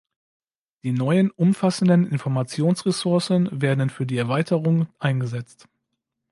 Die 0.81 0.93
neuen 0.93 1.29
umfassenden 1.29 2.07
Informationsressourcen 2.07 3.61
werden 3.61 3.91
für 3.91 4.07
die 4.07 4.17
Erweiterung 4.17 4.87
eingesetzt. 4.97 5.69